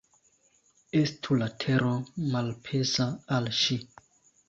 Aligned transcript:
Estu 1.01 1.37
la 1.43 1.51
tero 1.65 1.93
malpeza 2.35 3.11
al 3.39 3.55
ŝi. 3.63 3.83